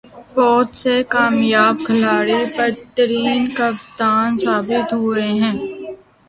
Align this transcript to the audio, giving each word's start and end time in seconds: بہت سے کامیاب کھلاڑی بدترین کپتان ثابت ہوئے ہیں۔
بہت 0.35 0.69
سے 0.81 0.93
کامیاب 1.13 1.75
کھلاڑی 1.85 2.39
بدترین 2.55 3.41
کپتان 3.57 4.27
ثابت 4.43 4.87
ہوئے 4.93 5.27
ہیں۔ 5.41 5.55